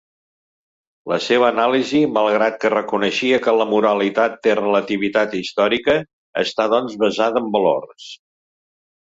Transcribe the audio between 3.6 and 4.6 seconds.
moralitat té